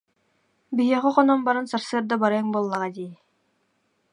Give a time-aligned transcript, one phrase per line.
[0.75, 3.13] Биһиэхэ хонон баран, сарсыарда барыаҥ буоллаҕа дии